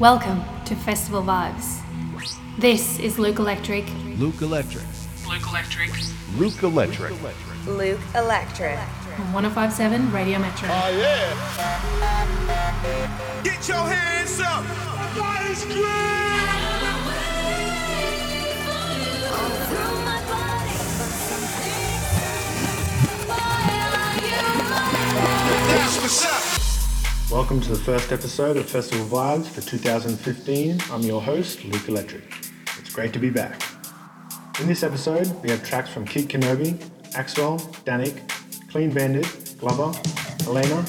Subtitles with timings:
[0.00, 1.80] Welcome to Festival Vibes.
[2.56, 3.84] This is Luke Electric.
[4.16, 4.84] Luke Electric.
[5.26, 5.90] Luke Electric.
[6.36, 7.10] Luke Electric.
[7.66, 8.78] Luke Electric.
[9.18, 10.68] On 1057 Radio Metro.
[10.70, 11.34] Oh, yeah.
[13.42, 14.64] Get your hands up.
[15.00, 15.64] Everybody's
[25.66, 26.47] That's what's up.
[27.30, 30.80] Welcome to the first episode of Festival Vibes for 2015.
[30.90, 32.24] I'm your host, Luke Electric.
[32.78, 33.60] It's great to be back.
[34.58, 36.78] In this episode, we have tracks from Kid Kenobi,
[37.12, 38.26] Axwell, Danik,
[38.70, 39.92] Clean Bandit, Glover,
[40.46, 40.82] Elena,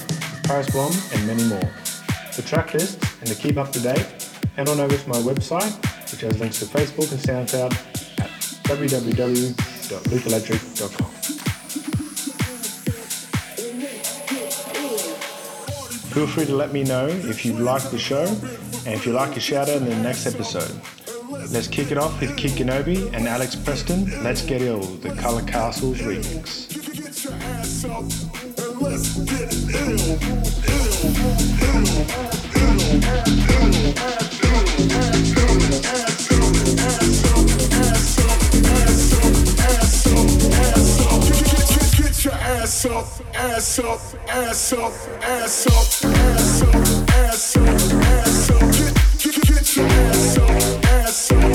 [0.46, 1.70] Paris Blohm, and many more.
[2.32, 4.08] For track lists and to keep up to date,
[4.56, 5.76] head on over to my website,
[6.10, 7.74] which has links to Facebook and SoundCloud
[8.22, 8.30] at
[8.64, 11.29] www.lukeelectric.com.
[16.20, 19.38] Feel free to let me know if you like the show and if you like
[19.38, 20.70] a shout out in the next episode.
[21.50, 24.22] Let's kick it off with Kid Kenobi and Alex Preston.
[24.22, 26.68] Let's Get Ill, the Color Castles remix.
[42.70, 45.74] Ass up ass up, ass up, ass up,
[46.06, 46.76] ass up,
[47.16, 48.60] ass up, ass up.
[49.18, 51.49] Get, get, get your ass up, ass up,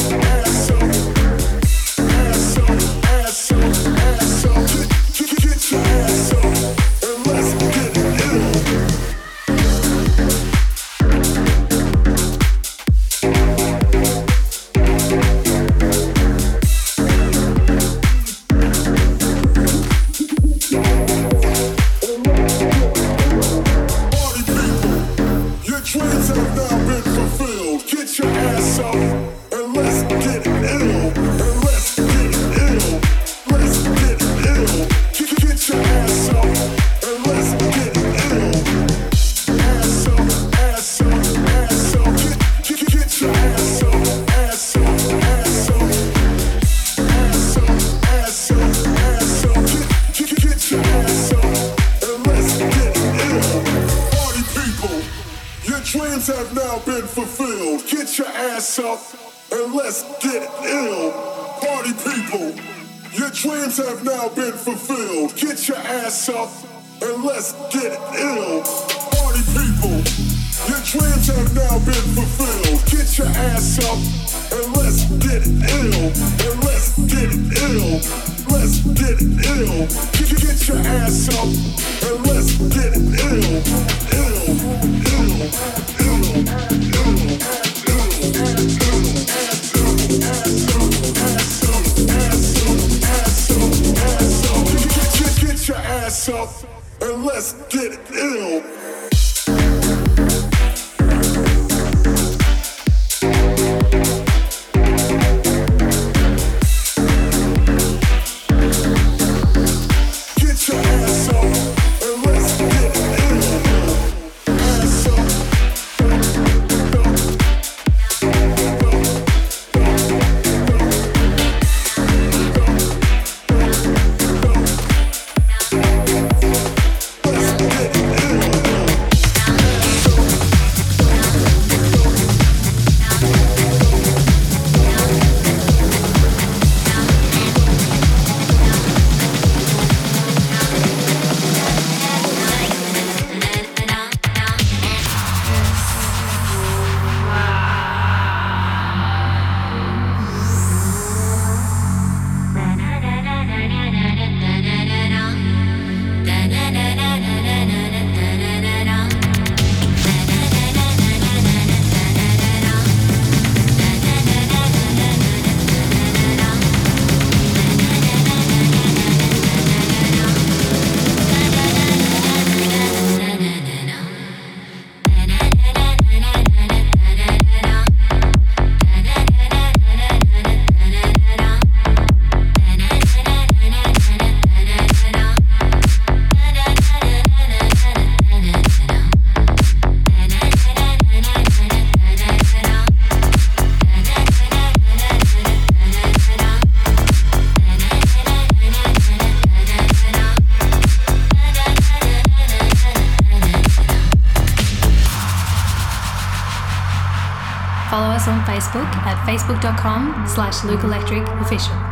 [208.65, 211.84] Facebook at facebook.com slash Luke Electric Official.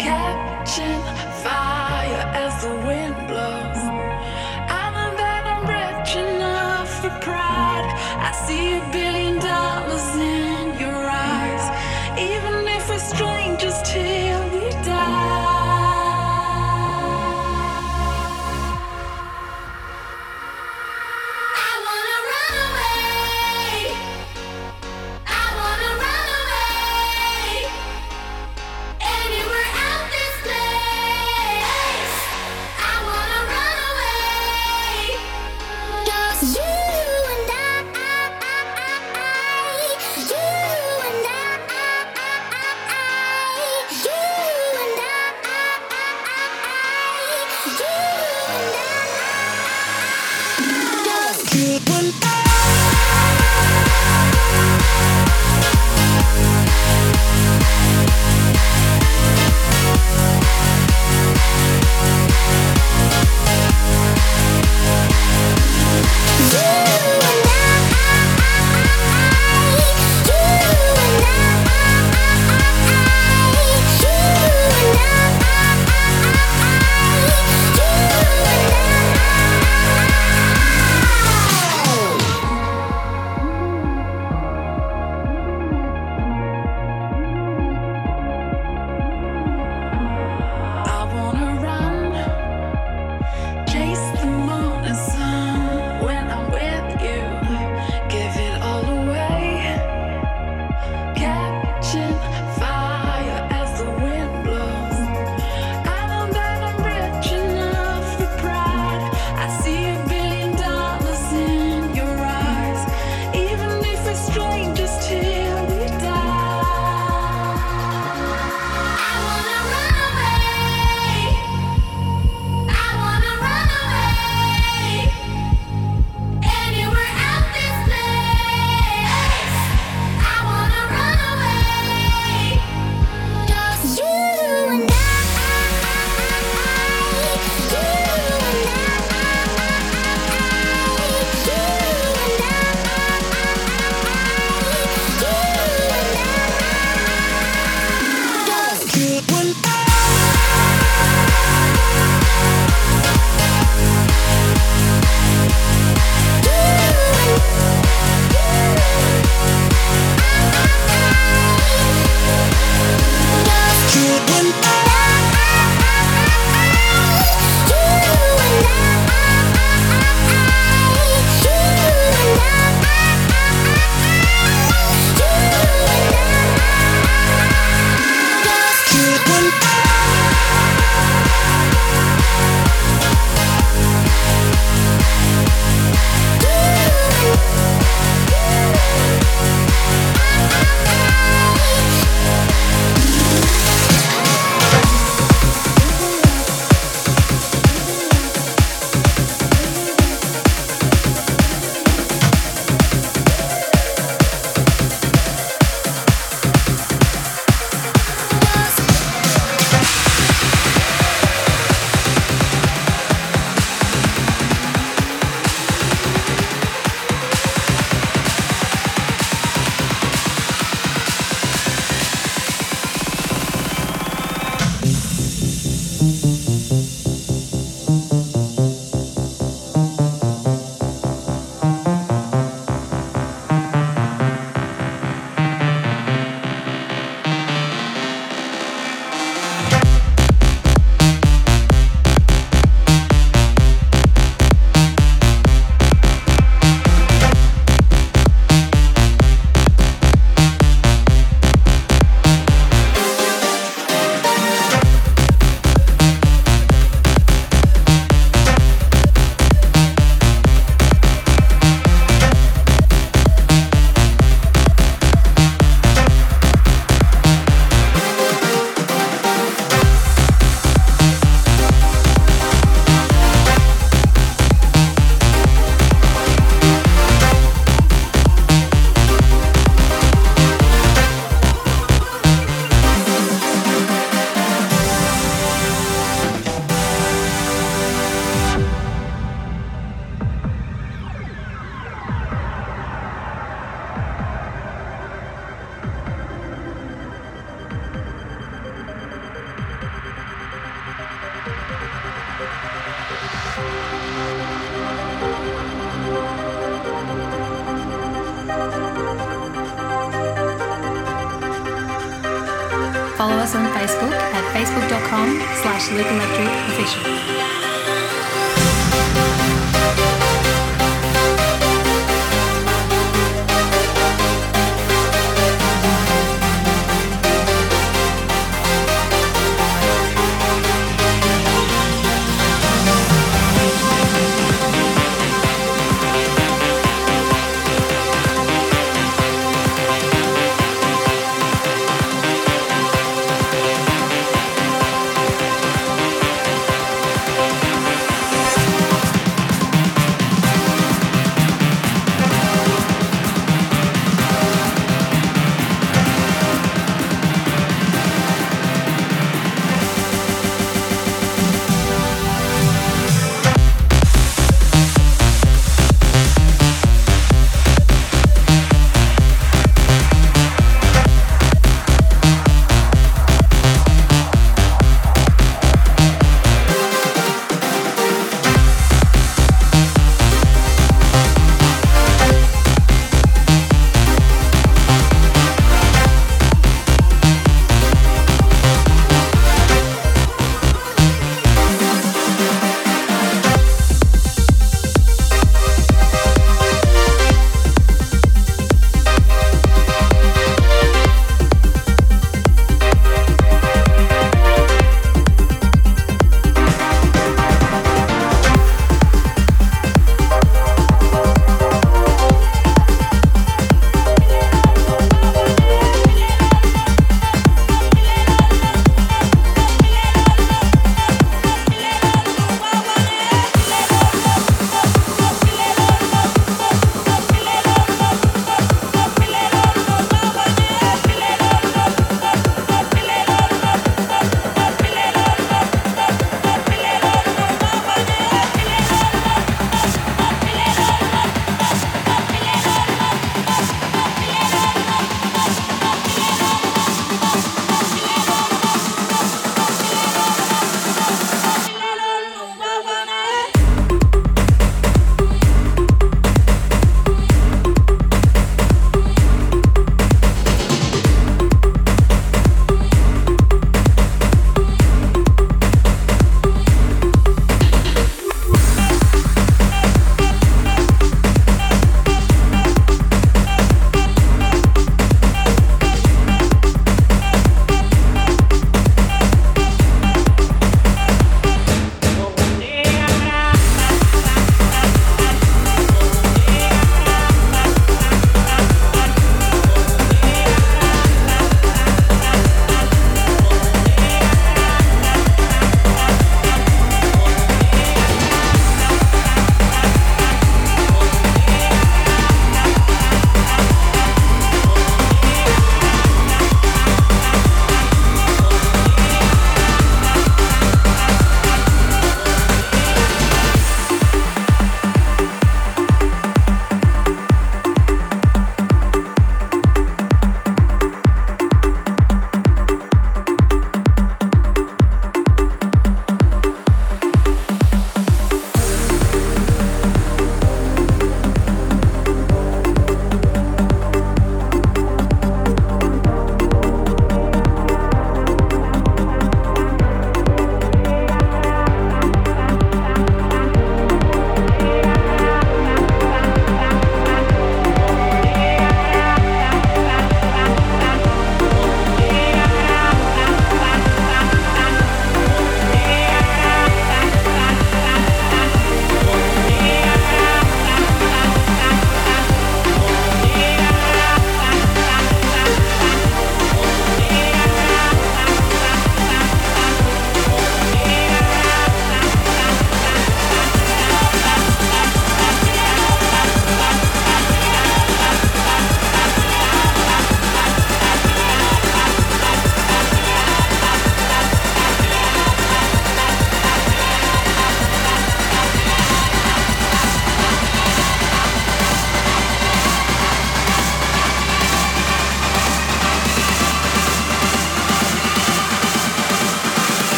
[0.00, 0.59] cap.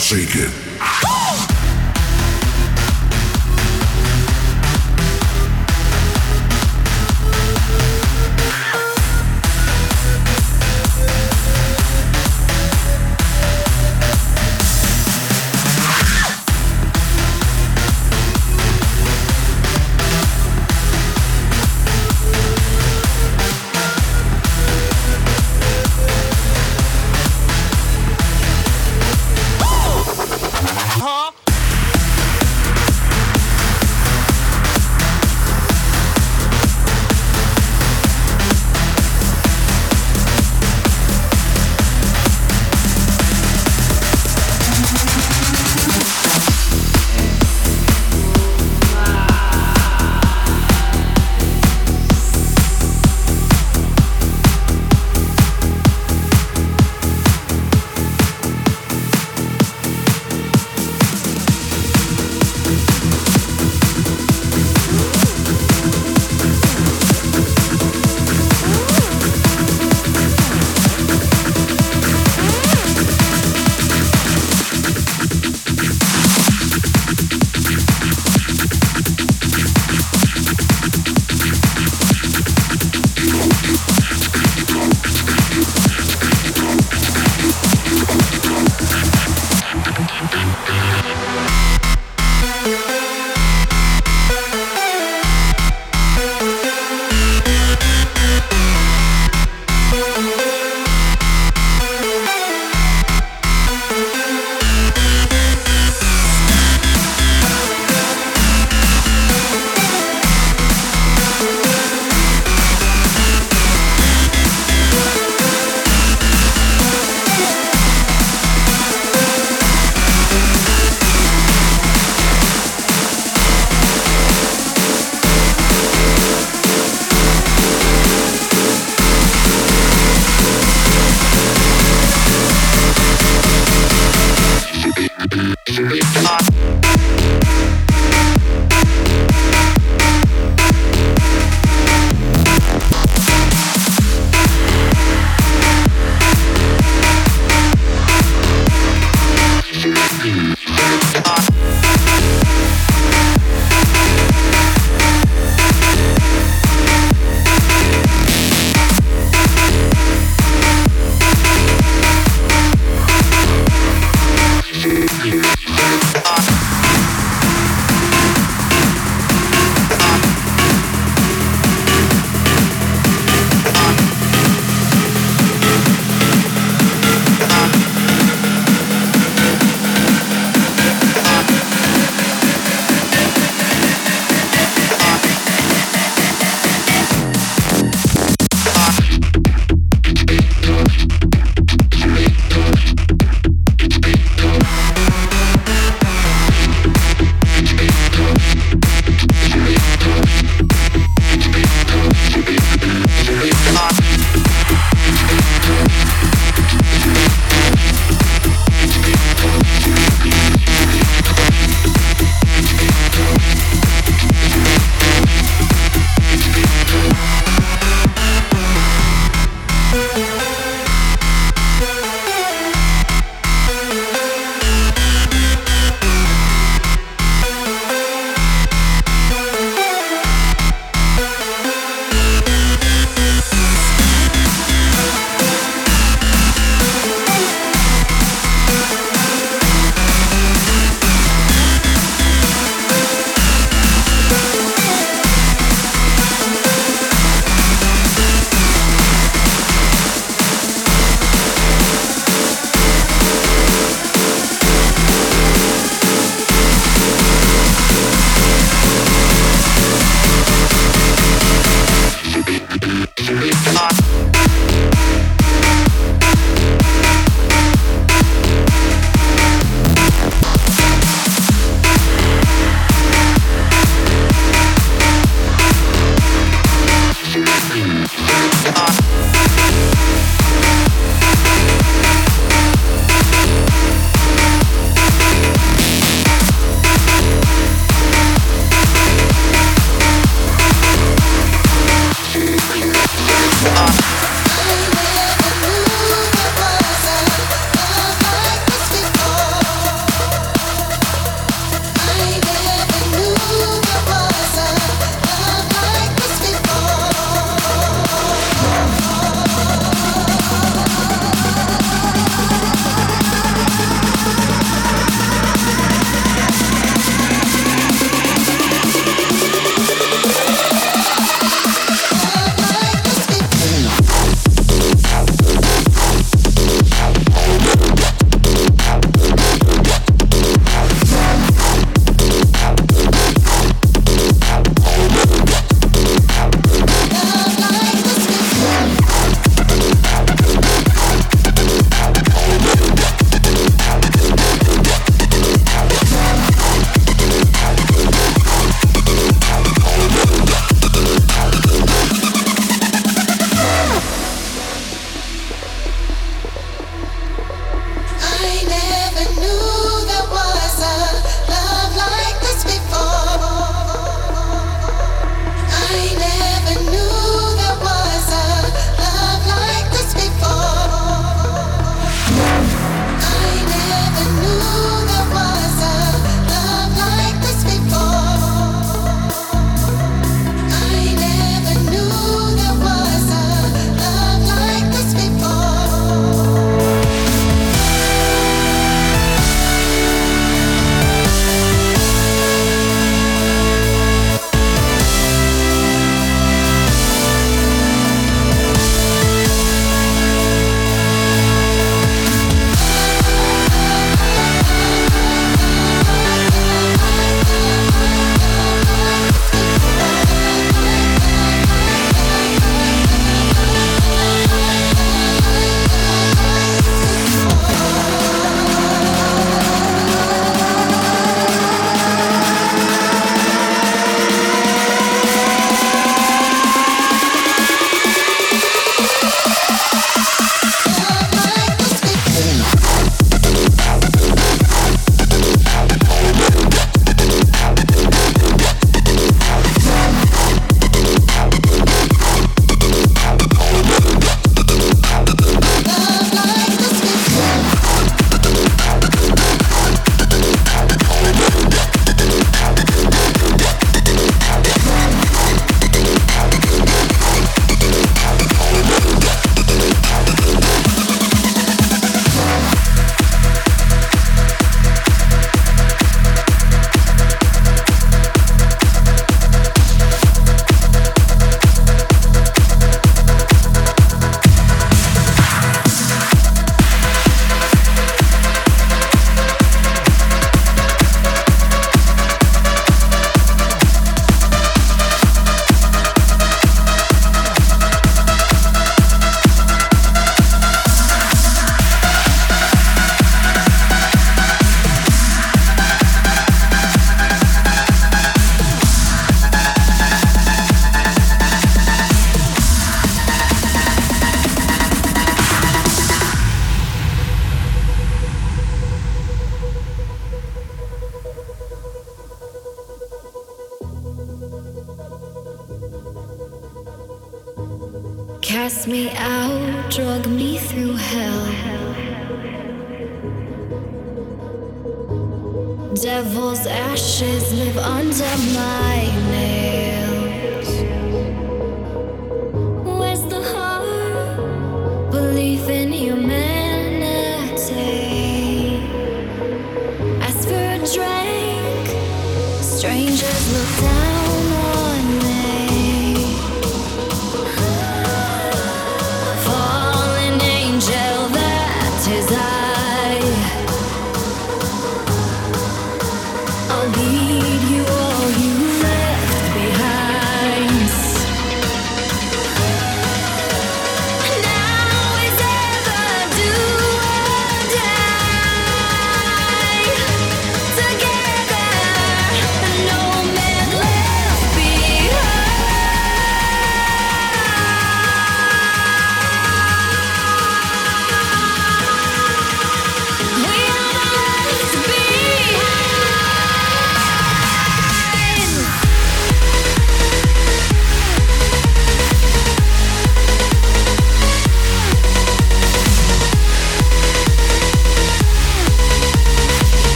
[0.00, 1.19] Shake it.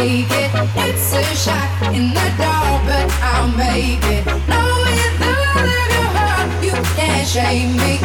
[0.00, 0.50] take it.
[0.76, 4.24] It's a shot in the dark, but I'll make it.
[4.48, 5.54] No, without
[5.94, 7.99] your heart, you can't shame me.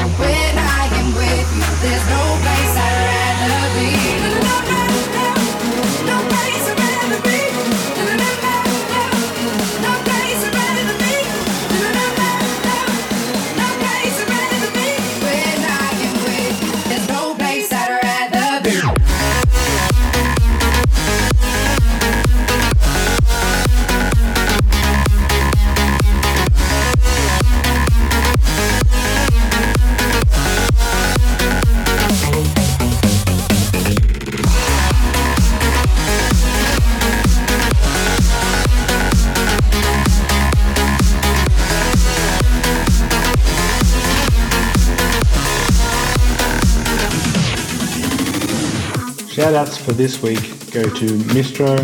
[49.86, 51.06] for this week go to
[51.36, 51.78] Mistro,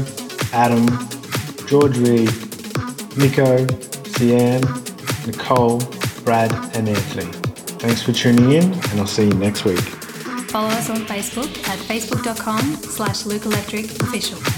[0.54, 0.88] Adam,
[1.68, 2.30] George Reed,
[3.16, 3.68] Nico,
[4.18, 4.62] Cian,
[5.28, 5.80] Nicole,
[6.26, 7.32] Brad, and Anthony.
[7.78, 9.80] Thanks for tuning in, and I'll see you next week.
[10.50, 14.51] Follow us on Facebook at facebook.com slash lukeelectricofficial.